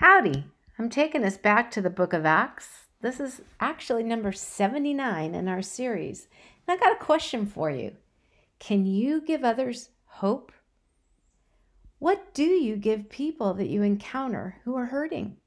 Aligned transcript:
Howdy! 0.00 0.44
I'm 0.78 0.90
taking 0.90 1.24
us 1.24 1.38
back 1.38 1.70
to 1.70 1.80
the 1.80 1.88
book 1.88 2.12
of 2.12 2.26
Acts. 2.26 2.84
This 3.00 3.18
is 3.18 3.40
actually 3.60 4.02
number 4.02 4.30
79 4.30 5.34
in 5.34 5.48
our 5.48 5.62
series. 5.62 6.28
And 6.68 6.78
I 6.78 6.84
got 6.84 6.92
a 6.92 7.02
question 7.02 7.46
for 7.46 7.70
you 7.70 7.92
Can 8.58 8.84
you 8.84 9.22
give 9.22 9.42
others 9.42 9.88
hope? 10.04 10.52
What 11.98 12.34
do 12.34 12.44
you 12.44 12.76
give 12.76 13.08
people 13.08 13.54
that 13.54 13.70
you 13.70 13.80
encounter 13.80 14.56
who 14.64 14.76
are 14.76 14.84
hurting? 14.84 15.38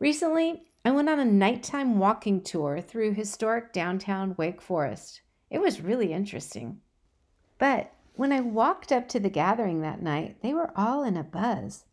Recently, 0.00 0.64
I 0.84 0.90
went 0.90 1.08
on 1.08 1.20
a 1.20 1.24
nighttime 1.24 2.00
walking 2.00 2.40
tour 2.40 2.80
through 2.80 3.14
historic 3.14 3.72
downtown 3.72 4.34
Wake 4.36 4.60
Forest. 4.60 5.20
It 5.48 5.60
was 5.60 5.80
really 5.80 6.12
interesting. 6.12 6.80
But 7.56 7.92
when 8.14 8.32
I 8.32 8.40
walked 8.40 8.90
up 8.90 9.08
to 9.10 9.20
the 9.20 9.30
gathering 9.30 9.80
that 9.82 10.02
night, 10.02 10.38
they 10.42 10.52
were 10.52 10.72
all 10.74 11.04
in 11.04 11.16
a 11.16 11.22
buzz. 11.22 11.84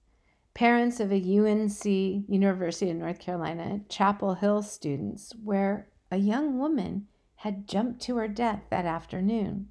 Parents 0.55 1.01
of 1.01 1.11
a 1.11 1.17
UNC, 1.17 1.83
University 1.85 2.89
of 2.89 2.95
North 2.95 3.19
Carolina, 3.19 3.81
Chapel 3.89 4.35
Hill 4.35 4.61
students, 4.61 5.33
where 5.43 5.89
a 6.09 6.15
young 6.15 6.57
woman 6.57 7.07
had 7.35 7.67
jumped 7.67 8.01
to 8.03 8.15
her 8.15 8.29
death 8.29 8.61
that 8.69 8.85
afternoon. 8.85 9.67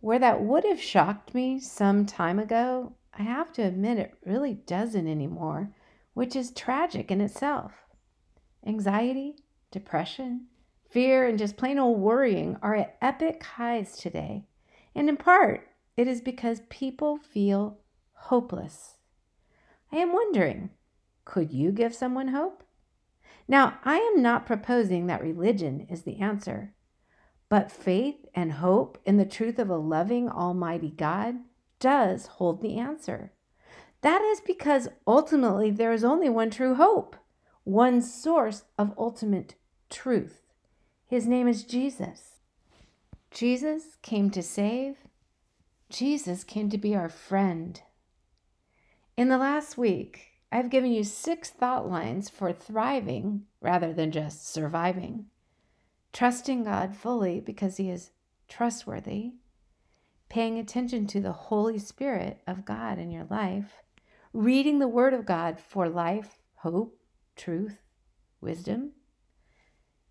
Where 0.00 0.18
that 0.18 0.42
would 0.42 0.64
have 0.64 0.80
shocked 0.80 1.34
me 1.34 1.60
some 1.60 2.06
time 2.06 2.38
ago, 2.38 2.94
I 3.12 3.24
have 3.24 3.52
to 3.52 3.62
admit 3.62 3.98
it 3.98 4.14
really 4.24 4.54
doesn't 4.54 5.06
anymore, 5.06 5.74
which 6.14 6.34
is 6.34 6.50
tragic 6.50 7.10
in 7.10 7.20
itself. 7.20 7.84
Anxiety, 8.66 9.34
depression, 9.70 10.46
fear, 10.88 11.28
and 11.28 11.38
just 11.38 11.58
plain 11.58 11.78
old 11.78 12.00
worrying 12.00 12.56
are 12.62 12.74
at 12.74 12.96
epic 13.02 13.42
highs 13.42 13.98
today. 13.98 14.46
And 14.94 15.10
in 15.10 15.18
part, 15.18 15.68
it 15.94 16.08
is 16.08 16.22
because 16.22 16.62
people 16.70 17.18
feel 17.18 17.76
hopeless. 18.14 18.96
I 19.92 19.96
am 19.96 20.12
wondering 20.12 20.70
could 21.24 21.52
you 21.52 21.70
give 21.70 21.94
someone 21.94 22.28
hope? 22.28 22.64
Now, 23.46 23.78
I 23.84 23.98
am 23.98 24.22
not 24.22 24.46
proposing 24.46 25.06
that 25.06 25.22
religion 25.22 25.86
is 25.88 26.02
the 26.02 26.18
answer, 26.18 26.74
but 27.48 27.70
faith 27.70 28.26
and 28.34 28.54
hope 28.54 28.98
in 29.04 29.18
the 29.18 29.24
truth 29.24 29.58
of 29.58 29.68
a 29.68 29.76
loving 29.76 30.28
Almighty 30.28 30.90
God 30.90 31.36
does 31.78 32.26
hold 32.26 32.62
the 32.62 32.78
answer. 32.78 33.32
That 34.00 34.22
is 34.22 34.40
because 34.40 34.88
ultimately 35.06 35.70
there 35.70 35.92
is 35.92 36.02
only 36.02 36.28
one 36.28 36.50
true 36.50 36.74
hope, 36.74 37.16
one 37.64 38.02
source 38.02 38.64
of 38.78 38.94
ultimate 38.98 39.54
truth. 39.90 40.42
His 41.06 41.26
name 41.26 41.46
is 41.46 41.64
Jesus. 41.64 42.40
Jesus 43.30 43.96
came 44.02 44.30
to 44.30 44.42
save, 44.42 44.96
Jesus 45.88 46.42
came 46.42 46.70
to 46.70 46.78
be 46.78 46.96
our 46.96 47.08
friend. 47.08 47.82
In 49.16 49.28
the 49.28 49.36
last 49.36 49.76
week, 49.76 50.38
I've 50.50 50.70
given 50.70 50.90
you 50.90 51.04
six 51.04 51.50
thought 51.50 51.88
lines 51.88 52.30
for 52.30 52.52
thriving 52.52 53.42
rather 53.60 53.92
than 53.92 54.10
just 54.10 54.50
surviving. 54.50 55.26
Trusting 56.12 56.64
God 56.64 56.96
fully 56.96 57.38
because 57.40 57.76
He 57.76 57.90
is 57.90 58.10
trustworthy, 58.48 59.32
paying 60.30 60.58
attention 60.58 61.06
to 61.08 61.20
the 61.20 61.32
Holy 61.32 61.78
Spirit 61.78 62.40
of 62.46 62.64
God 62.64 62.98
in 62.98 63.10
your 63.10 63.26
life, 63.30 63.82
reading 64.32 64.78
the 64.78 64.88
Word 64.88 65.12
of 65.12 65.26
God 65.26 65.60
for 65.60 65.88
life, 65.88 66.38
hope, 66.56 66.98
truth, 67.36 67.78
wisdom, 68.40 68.92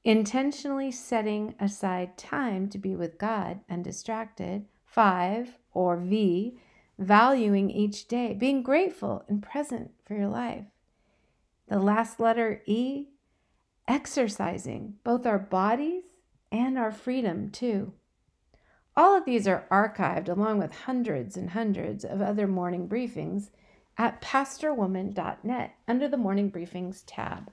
intentionally 0.04 0.92
setting 0.92 1.56
aside 1.60 2.18
time 2.18 2.70
to 2.70 2.78
be 2.78 2.96
with 2.96 3.18
God 3.18 3.62
undistracted. 3.70 4.66
Five, 4.86 5.58
or 5.74 5.96
V, 5.96 6.60
valuing 7.02 7.70
each 7.70 8.08
day, 8.08 8.34
being 8.34 8.64
grateful 8.64 9.24
and 9.28 9.42
present 9.42 9.92
for 10.06 10.16
your 10.16 10.28
life. 10.28 10.66
The 11.68 11.80
last 11.80 12.20
letter 12.20 12.62
E, 12.66 13.08
exercising 13.88 14.96
both 15.04 15.26
our 15.26 15.40
bodies 15.40 16.04
and 16.52 16.78
our 16.78 16.92
freedom 16.92 17.50
too. 17.50 17.94
All 18.96 19.16
of 19.16 19.26
these 19.26 19.48
are 19.48 19.66
archived 19.72 20.28
along 20.28 20.60
with 20.60 20.74
hundreds 20.74 21.38
and 21.38 21.52
hundreds 21.52 22.04
of 22.04 22.22
other 22.22 22.46
morning 22.46 22.90
briefings 22.90 23.50
at 23.98 24.22
pastorwoman.net 24.22 25.76
under 25.88 26.08
the 26.08 26.18
morning 26.18 26.52
briefings 26.52 27.04
tab. 27.06 27.52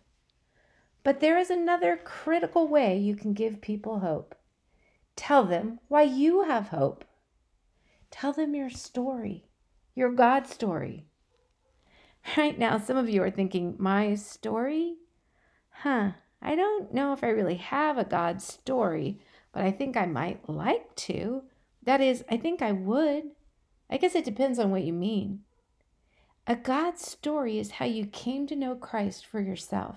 But 1.05 1.21
there 1.21 1.39
is 1.39 1.51
another 1.51 1.97
critical 1.97 2.67
way 2.67 2.99
you 2.99 3.15
can 3.15 3.33
give 3.33 3.61
people 3.61 4.01
hope. 4.01 4.35
Tell 5.17 5.45
them 5.45 5.81
why 5.89 6.03
you 6.03 6.43
have 6.43 6.69
hope. 6.69 7.05
Tell 8.11 8.33
them 8.33 8.55
your 8.55 8.71
story, 8.71 9.45
your 9.95 10.13
God 10.13 10.47
story. 10.47 11.07
Right 12.37 12.59
now, 12.59 12.79
some 12.79 12.97
of 12.97 13.09
you 13.09 13.23
are 13.23 13.31
thinking, 13.31 13.77
My 13.79 14.15
story? 14.15 14.97
Huh, 15.71 16.13
I 16.43 16.55
don't 16.55 16.93
know 16.93 17.13
if 17.13 17.23
I 17.23 17.29
really 17.29 17.57
have 17.57 17.99
a 17.99 18.05
God 18.05 18.43
story, 18.43 19.21
but 19.53 19.63
I 19.63 19.71
think 19.71 19.97
I 19.97 20.07
might 20.07 20.49
like 20.49 20.95
to. 20.97 21.43
That 21.85 22.01
is, 22.01 22.25
I 22.31 22.37
think 22.37 22.61
I 22.61 22.73
would. 22.73 23.31
I 23.91 23.97
guess 23.97 24.15
it 24.15 24.25
depends 24.25 24.59
on 24.59 24.71
what 24.71 24.85
you 24.85 24.93
mean. 24.93 25.41
A 26.47 26.57
God 26.57 26.99
story 26.99 27.59
is 27.59 27.73
how 27.73 27.87
you 27.87 28.07
came 28.07 28.47
to 28.47 28.57
know 28.57 28.75
Christ 28.75 29.27
for 29.27 29.41
yourself 29.41 29.97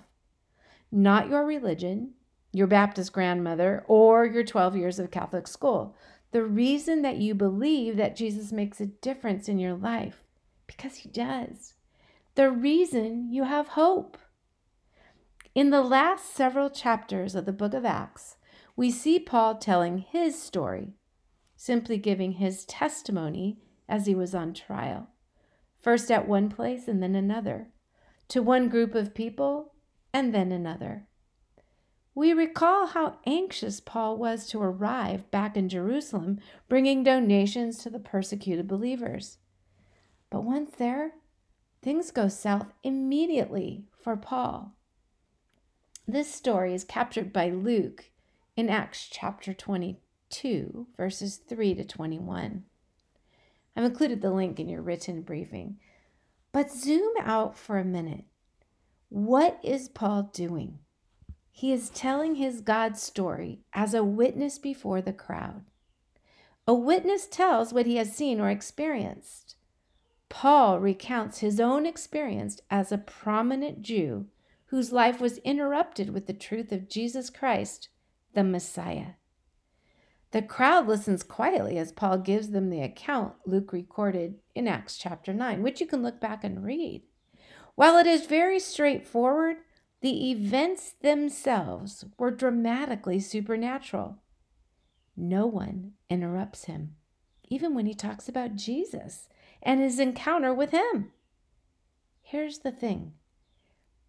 not 0.92 1.30
your 1.30 1.46
religion, 1.46 2.10
your 2.52 2.66
Baptist 2.66 3.14
grandmother, 3.14 3.82
or 3.88 4.26
your 4.26 4.44
12 4.44 4.76
years 4.76 4.98
of 4.98 5.10
Catholic 5.10 5.48
school. 5.48 5.96
The 6.32 6.42
reason 6.42 7.02
that 7.02 7.18
you 7.18 7.34
believe 7.34 7.96
that 7.96 8.16
Jesus 8.16 8.52
makes 8.52 8.80
a 8.80 8.86
difference 8.86 9.48
in 9.48 9.58
your 9.58 9.74
life, 9.74 10.24
because 10.66 10.96
he 10.96 11.08
does. 11.08 11.74
The 12.34 12.50
reason 12.50 13.30
you 13.30 13.44
have 13.44 13.68
hope. 13.68 14.16
In 15.54 15.68
the 15.68 15.82
last 15.82 16.34
several 16.34 16.70
chapters 16.70 17.34
of 17.34 17.44
the 17.44 17.52
book 17.52 17.74
of 17.74 17.84
Acts, 17.84 18.36
we 18.74 18.90
see 18.90 19.18
Paul 19.18 19.56
telling 19.56 19.98
his 19.98 20.40
story, 20.40 20.94
simply 21.54 21.98
giving 21.98 22.32
his 22.32 22.64
testimony 22.64 23.58
as 23.86 24.06
he 24.06 24.14
was 24.14 24.34
on 24.34 24.54
trial, 24.54 25.08
first 25.78 26.10
at 26.10 26.26
one 26.26 26.48
place 26.48 26.88
and 26.88 27.02
then 27.02 27.14
another, 27.14 27.68
to 28.28 28.42
one 28.42 28.70
group 28.70 28.94
of 28.94 29.14
people 29.14 29.74
and 30.14 30.34
then 30.34 30.50
another. 30.50 31.06
We 32.14 32.32
recall 32.34 32.88
how 32.88 33.18
anxious 33.26 33.80
Paul 33.80 34.18
was 34.18 34.46
to 34.48 34.60
arrive 34.60 35.30
back 35.30 35.56
in 35.56 35.70
Jerusalem, 35.70 36.40
bringing 36.68 37.02
donations 37.02 37.78
to 37.78 37.90
the 37.90 37.98
persecuted 37.98 38.68
believers. 38.68 39.38
But 40.28 40.44
once 40.44 40.72
there, 40.76 41.12
things 41.80 42.10
go 42.10 42.28
south 42.28 42.72
immediately 42.82 43.84
for 43.98 44.16
Paul. 44.16 44.74
This 46.06 46.32
story 46.32 46.74
is 46.74 46.84
captured 46.84 47.32
by 47.32 47.48
Luke 47.48 48.10
in 48.56 48.68
Acts 48.68 49.08
chapter 49.10 49.54
22, 49.54 50.88
verses 50.96 51.36
3 51.36 51.74
to 51.76 51.84
21. 51.84 52.64
I've 53.74 53.84
included 53.84 54.20
the 54.20 54.32
link 54.32 54.60
in 54.60 54.68
your 54.68 54.82
written 54.82 55.22
briefing. 55.22 55.78
But 56.52 56.70
zoom 56.70 57.14
out 57.20 57.56
for 57.56 57.78
a 57.78 57.84
minute 57.84 58.24
what 59.08 59.58
is 59.62 59.88
Paul 59.88 60.30
doing? 60.32 60.78
He 61.54 61.72
is 61.72 61.90
telling 61.90 62.36
his 62.36 62.60
God 62.60 62.96
story 62.96 63.60
as 63.72 63.94
a 63.94 64.02
witness 64.02 64.58
before 64.58 65.00
the 65.00 65.12
crowd. 65.12 65.66
A 66.66 66.74
witness 66.74 67.26
tells 67.26 67.72
what 67.72 67.86
he 67.86 67.96
has 67.96 68.16
seen 68.16 68.40
or 68.40 68.48
experienced. 68.48 69.56
Paul 70.28 70.80
recounts 70.80 71.38
his 71.38 71.60
own 71.60 71.84
experience 71.84 72.60
as 72.70 72.90
a 72.90 72.98
prominent 72.98 73.82
Jew 73.82 74.26
whose 74.66 74.90
life 74.90 75.20
was 75.20 75.38
interrupted 75.38 76.08
with 76.10 76.26
the 76.26 76.32
truth 76.32 76.72
of 76.72 76.88
Jesus 76.88 77.28
Christ, 77.28 77.90
the 78.32 78.42
Messiah. 78.42 79.12
The 80.30 80.40
crowd 80.40 80.88
listens 80.88 81.22
quietly 81.22 81.76
as 81.76 81.92
Paul 81.92 82.18
gives 82.18 82.50
them 82.50 82.70
the 82.70 82.80
account 82.80 83.34
Luke 83.44 83.70
recorded 83.70 84.36
in 84.54 84.66
Acts 84.66 84.96
chapter 84.96 85.34
9, 85.34 85.62
which 85.62 85.78
you 85.82 85.86
can 85.86 86.02
look 86.02 86.18
back 86.18 86.42
and 86.42 86.64
read. 86.64 87.02
While 87.74 87.98
it 87.98 88.06
is 88.06 88.24
very 88.24 88.58
straightforward, 88.58 89.58
the 90.02 90.32
events 90.32 90.94
themselves 91.00 92.04
were 92.18 92.32
dramatically 92.32 93.20
supernatural. 93.20 94.18
No 95.16 95.46
one 95.46 95.92
interrupts 96.10 96.64
him, 96.64 96.96
even 97.48 97.74
when 97.74 97.86
he 97.86 97.94
talks 97.94 98.28
about 98.28 98.56
Jesus 98.56 99.28
and 99.62 99.80
his 99.80 100.00
encounter 100.00 100.52
with 100.52 100.72
him. 100.72 101.12
Here's 102.20 102.58
the 102.58 102.72
thing 102.72 103.12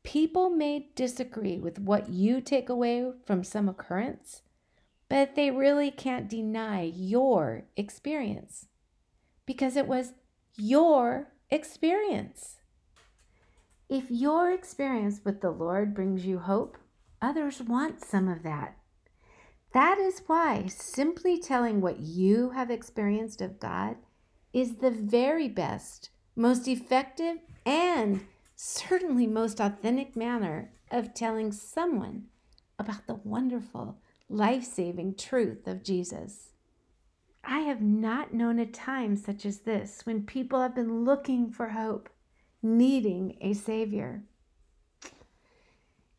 people 0.03 0.49
may 0.49 0.89
disagree 0.95 1.59
with 1.59 1.79
what 1.79 2.09
you 2.09 2.41
take 2.41 2.69
away 2.69 3.11
from 3.25 3.43
some 3.43 3.69
occurrence, 3.69 4.41
but 5.09 5.35
they 5.35 5.51
really 5.51 5.91
can't 5.91 6.27
deny 6.27 6.81
your 6.81 7.65
experience 7.77 8.65
because 9.45 9.75
it 9.75 9.87
was 9.87 10.13
your 10.55 11.33
experience. 11.51 12.57
If 13.93 14.09
your 14.09 14.49
experience 14.49 15.21
with 15.23 15.41
the 15.41 15.51
Lord 15.51 15.93
brings 15.93 16.25
you 16.25 16.39
hope, 16.39 16.79
others 17.21 17.61
want 17.61 18.03
some 18.03 18.27
of 18.27 18.41
that. 18.41 18.75
That 19.71 19.99
is 19.99 20.23
why 20.25 20.65
simply 20.65 21.37
telling 21.37 21.79
what 21.79 21.99
you 21.99 22.49
have 22.55 22.71
experienced 22.71 23.39
of 23.39 23.59
God 23.59 23.97
is 24.51 24.77
the 24.77 24.89
very 24.89 25.47
best, 25.47 26.09
most 26.35 26.67
effective, 26.67 27.37
and 27.67 28.25
certainly 28.55 29.27
most 29.27 29.59
authentic 29.59 30.15
manner 30.15 30.71
of 30.89 31.13
telling 31.13 31.51
someone 31.51 32.23
about 32.79 33.05
the 33.05 33.19
wonderful, 33.23 33.99
life 34.27 34.63
saving 34.63 35.13
truth 35.17 35.67
of 35.67 35.83
Jesus. 35.83 36.49
I 37.43 37.59
have 37.59 37.83
not 37.83 38.33
known 38.33 38.57
a 38.57 38.65
time 38.65 39.15
such 39.15 39.45
as 39.45 39.59
this 39.59 40.03
when 40.03 40.25
people 40.25 40.59
have 40.59 40.73
been 40.73 41.05
looking 41.05 41.51
for 41.51 41.69
hope, 41.69 42.09
needing 42.63 43.37
a 43.41 43.53
Savior. 43.53 44.23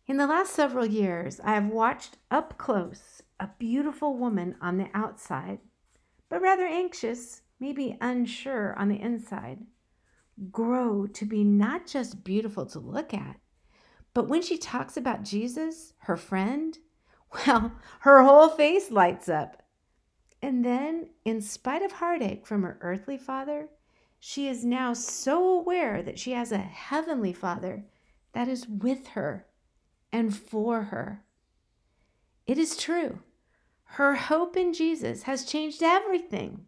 In 0.06 0.18
the 0.18 0.26
last 0.26 0.52
several 0.52 0.84
years, 0.84 1.40
I 1.42 1.54
have 1.54 1.66
watched 1.66 2.18
up 2.30 2.58
close 2.58 3.22
a 3.40 3.48
beautiful 3.58 4.16
woman 4.16 4.54
on 4.60 4.76
the 4.76 4.88
outside, 4.92 5.60
but 6.28 6.42
rather 6.42 6.66
anxious, 6.66 7.40
maybe 7.58 7.96
unsure 8.00 8.78
on 8.78 8.88
the 8.88 9.00
inside, 9.00 9.60
grow 10.52 11.06
to 11.06 11.24
be 11.24 11.42
not 11.42 11.86
just 11.86 12.22
beautiful 12.22 12.66
to 12.66 12.78
look 12.78 13.14
at, 13.14 13.36
but 14.12 14.28
when 14.28 14.42
she 14.42 14.58
talks 14.58 14.96
about 14.96 15.24
Jesus, 15.24 15.94
her 15.98 16.16
friend, 16.16 16.78
well, 17.46 17.72
her 18.00 18.22
whole 18.22 18.50
face 18.50 18.90
lights 18.90 19.28
up. 19.28 19.62
And 20.42 20.64
then, 20.64 21.08
in 21.24 21.40
spite 21.40 21.82
of 21.82 21.92
heartache 21.92 22.46
from 22.46 22.62
her 22.62 22.78
earthly 22.82 23.16
father, 23.16 23.70
she 24.26 24.48
is 24.48 24.64
now 24.64 24.94
so 24.94 25.46
aware 25.46 26.02
that 26.02 26.18
she 26.18 26.32
has 26.32 26.50
a 26.50 26.56
heavenly 26.56 27.34
father 27.34 27.84
that 28.32 28.48
is 28.48 28.66
with 28.66 29.08
her 29.08 29.44
and 30.10 30.34
for 30.34 30.84
her. 30.84 31.22
It 32.46 32.56
is 32.56 32.74
true. 32.74 33.18
Her 33.84 34.14
hope 34.14 34.56
in 34.56 34.72
Jesus 34.72 35.24
has 35.24 35.44
changed 35.44 35.82
everything. 35.82 36.64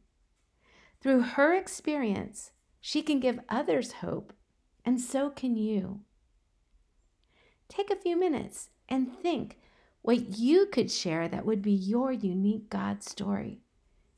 Through 1.00 1.23
her 1.23 1.55
experience, 1.55 2.50
she 2.79 3.00
can 3.00 3.20
give 3.20 3.41
others 3.49 3.93
hope, 4.05 4.35
and 4.85 5.00
so 5.00 5.31
can 5.31 5.56
you. 5.56 6.00
Take 7.70 7.91
a 7.91 7.97
few 7.97 8.19
minutes 8.19 8.69
and 8.87 9.17
think 9.23 9.56
what 10.03 10.37
you 10.37 10.67
could 10.67 10.91
share 10.91 11.26
that 11.26 11.47
would 11.47 11.62
be 11.62 11.73
your 11.73 12.12
unique 12.12 12.69
God 12.69 13.03
story. 13.03 13.62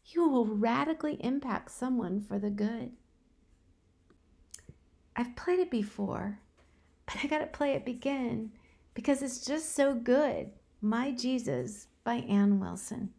You 0.06 0.28
will 0.28 0.44
radically 0.44 1.18
impact 1.20 1.70
someone 1.70 2.20
for 2.20 2.40
the 2.40 2.50
good. 2.50 2.96
I've 5.18 5.34
played 5.34 5.58
it 5.58 5.68
before, 5.68 6.38
but 7.06 7.16
I 7.24 7.26
got 7.26 7.40
to 7.40 7.46
play 7.46 7.72
it 7.72 7.88
again 7.88 8.52
because 8.94 9.20
it's 9.20 9.44
just 9.44 9.74
so 9.74 9.92
good. 9.92 10.52
My 10.80 11.10
Jesus 11.10 11.88
by 12.04 12.24
Anne 12.28 12.60
Wilson. 12.60 13.10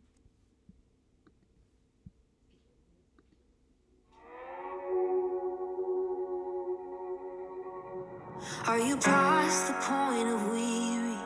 Are 8.65 8.79
you 8.79 8.95
past 8.95 9.67
the 9.67 9.73
point 9.73 10.29
of 10.29 10.51
weary? 10.51 11.17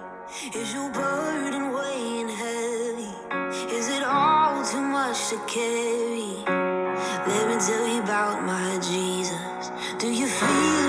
Is 0.56 0.74
your 0.74 0.90
burden 0.92 1.72
weighing 1.72 2.30
heavy? 2.30 3.76
Is 3.76 3.90
it 3.90 4.02
all 4.02 4.66
too 4.66 4.82
much 4.82 5.30
to 5.30 5.38
carry? 5.46 6.03
Do 10.48 10.83